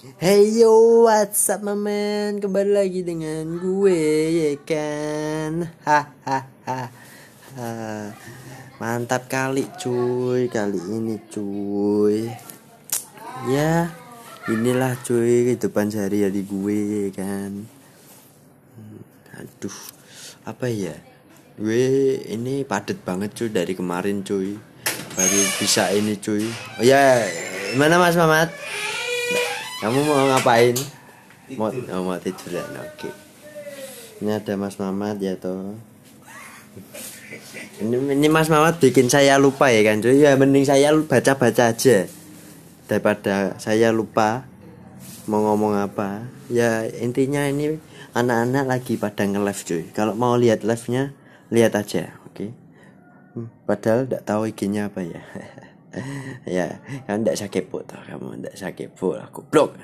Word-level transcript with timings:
Hey 0.00 0.56
yo, 0.56 1.04
what's 1.04 1.52
up 1.52 1.60
mamen? 1.60 2.40
Kembali 2.40 2.72
lagi 2.72 3.04
dengan 3.04 3.60
gue 3.60 4.00
ya 4.32 4.52
kan. 4.64 5.68
Hahaha. 5.84 6.88
Mantap 8.80 9.28
kali 9.28 9.68
cuy 9.76 10.48
kali 10.48 10.80
ini 10.80 11.20
cuy. 11.28 12.32
Ya, 13.52 13.92
inilah 14.48 14.96
cuy 15.04 15.52
kehidupan 15.52 15.92
sehari-hari 15.92 16.48
gue 16.48 16.80
ya 16.80 17.08
kan. 17.20 17.68
Hmm, 18.80 19.04
Aduh, 19.36 19.78
apa 20.48 20.64
ya? 20.72 20.96
Gue 21.60 22.16
ini 22.24 22.64
padet 22.64 23.04
banget 23.04 23.36
cuy 23.36 23.52
dari 23.52 23.76
kemarin 23.76 24.24
cuy. 24.24 24.56
Baru 25.12 25.40
bisa 25.60 25.92
ini 25.92 26.16
cuy. 26.16 26.48
Oh 26.80 26.84
ya, 26.88 27.20
mana 27.76 28.00
Mas 28.00 28.16
Mamat? 28.16 28.48
Kamu 29.80 29.98
mau 30.04 30.28
ngapain? 30.28 30.76
Mau, 31.56 31.72
oh, 31.72 32.02
mau 32.04 32.20
tiduran, 32.20 32.68
oke. 32.84 33.10
Ini 34.20 34.36
ada 34.36 34.52
Mas 34.60 34.76
Mamat 34.76 35.16
ya 35.24 35.40
toh. 35.40 35.72
Ini, 37.80 37.96
ini 38.12 38.28
Mas 38.28 38.52
Mamat 38.52 38.76
bikin 38.76 39.08
saya 39.08 39.40
lupa 39.40 39.72
ya 39.72 39.80
kan 39.80 40.04
cuy. 40.04 40.20
Ya 40.20 40.36
mending 40.36 40.68
saya 40.68 40.92
baca-baca 40.92 41.72
aja 41.72 42.04
daripada 42.84 43.56
saya 43.56 43.88
lupa 43.88 44.44
mau 45.24 45.40
ngomong 45.48 45.80
apa. 45.80 46.28
Ya 46.52 46.84
intinya 47.00 47.48
ini 47.48 47.80
anak-anak 48.12 48.68
lagi 48.68 49.00
pada 49.00 49.24
nge-live 49.24 49.62
cuy. 49.64 49.84
Kalau 49.96 50.12
mau 50.12 50.36
lihat 50.36 50.60
live-nya 50.60 51.16
lihat 51.48 51.72
aja, 51.72 52.20
oke. 52.28 52.52
Hmm, 53.32 53.48
Padahal 53.64 54.04
tidak 54.04 54.22
tahu 54.28 54.44
IG-nya 54.52 54.92
apa 54.92 55.00
ya. 55.00 55.24
ya, 56.46 56.78
kamu 57.06 57.26
tidak 57.26 57.50
kepo 57.50 57.82
toh, 57.82 57.98
kamu 58.06 58.38
tidak 58.38 58.54
usah 58.54 58.72
kepo 58.74 59.18
lah, 59.18 59.28
goblok. 59.34 59.74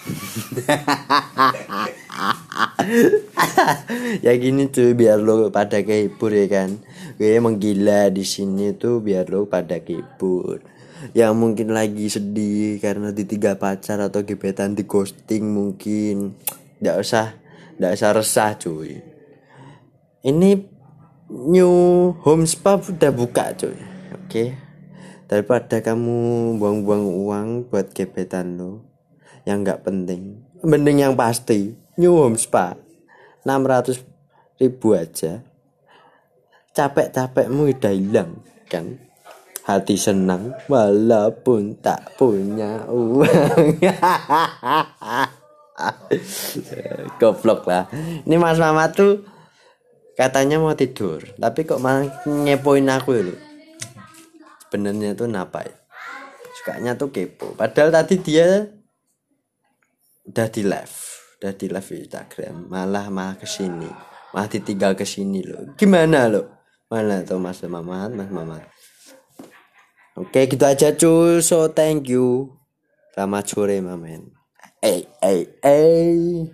ya 4.24 4.32
gini 4.40 4.72
tuh 4.72 4.96
biar 4.96 5.20
lo 5.20 5.52
pada 5.52 5.84
kehibur 5.84 6.32
ya 6.32 6.48
kan. 6.50 6.80
Gue 7.20 7.36
menggila 7.38 8.08
di 8.08 8.24
sini 8.24 8.72
tuh 8.74 9.04
biar 9.04 9.28
lo 9.30 9.46
pada 9.46 9.78
kehibur. 9.78 10.60
Yang 11.16 11.32
mungkin 11.36 11.72
lagi 11.72 12.10
sedih 12.10 12.80
karena 12.80 13.12
ditinggal 13.12 13.56
pacar 13.56 14.00
atau 14.00 14.22
gebetan 14.24 14.74
di 14.74 14.84
ghosting 14.88 15.52
mungkin. 15.52 16.34
Tidak 16.80 16.96
usah 16.96 17.36
tidak 17.76 17.92
usah 17.96 18.12
resah 18.16 18.56
cuy. 18.56 19.00
Ini 20.20 20.50
new 21.30 22.12
home 22.24 22.46
spa 22.48 22.80
udah 22.80 23.12
buka 23.12 23.52
cuy. 23.56 23.76
Oke 24.16 24.69
daripada 25.30 25.78
kamu 25.78 26.58
buang-buang 26.58 27.06
uang 27.06 27.48
buat 27.70 27.94
gebetan 27.94 28.58
lo 28.58 28.82
yang 29.46 29.62
nggak 29.62 29.86
penting 29.86 30.42
mending 30.66 31.06
yang 31.06 31.14
pasti 31.14 31.78
new 31.94 32.18
home 32.18 32.34
spa 32.34 32.74
600 33.44 34.04
ribu 34.60 34.92
aja. 34.92 35.40
Capek-capekmu 36.70 37.72
udah 37.72 37.92
hilang 37.92 38.44
kan? 38.68 39.00
Hati 39.64 39.96
senang 39.96 40.52
walaupun 40.68 41.80
tak 41.80 42.16
punya 42.20 42.84
uang. 42.88 43.80
Goblok 47.20 47.64
lah. 47.64 47.88
Ini 48.28 48.36
mas 48.36 48.60
mama 48.60 48.92
tuh 48.92 49.24
katanya 50.20 50.60
mau 50.60 50.76
tidur 50.76 51.24
tapi 51.40 51.64
kok 51.64 51.80
malah 51.80 52.04
ngepoin 52.28 52.84
aku 52.92 53.16
ya, 53.16 53.32
lo 54.70 54.86
sebenarnya 54.86 55.18
tuh 55.18 55.26
napa 55.26 55.66
ya? 55.66 55.76
Sukanya 56.54 56.94
tuh 56.94 57.10
kepo. 57.10 57.58
Padahal 57.58 57.90
tadi 57.90 58.22
dia 58.22 58.70
udah 60.30 60.46
di 60.46 60.62
live. 60.62 60.96
Udah 61.42 61.52
di 61.58 61.66
live 61.66 61.90
Instagram. 61.90 62.70
Malah 62.70 63.10
malah 63.10 63.34
ke 63.34 63.50
sini 63.50 64.10
malah 64.30 64.48
ditinggal 64.50 64.92
ke 64.94 65.04
sini 65.06 65.42
loh. 65.42 65.74
Gimana 65.74 66.30
lo 66.30 66.62
mana 66.90 67.22
tuh 67.22 67.38
mas 67.38 67.62
mamat 67.62 68.10
mas 68.14 68.30
mamat. 68.30 68.66
Oke 70.18 70.46
gitu 70.50 70.64
aja 70.66 70.94
cuy 70.94 71.42
so 71.42 71.70
thank 71.70 72.10
you. 72.10 72.54
Selamat 73.14 73.44
sore 73.50 73.78
mamen. 73.82 74.30
Eh 74.82 75.06
eh 75.22 75.44
eh 75.62 76.46